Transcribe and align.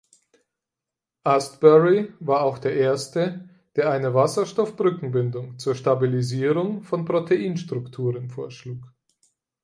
Astbury 1.25 2.11
war 2.21 2.41
auch 2.41 2.57
der 2.57 2.73
Erste, 2.75 3.47
der 3.75 3.91
eine 3.91 4.15
Wasserstoffbrückenbindung 4.15 5.59
zur 5.59 5.75
Stabilisierung 5.75 6.81
von 6.81 7.05
Proteinstrukturen 7.05 8.31
vorschlug. 8.31 8.83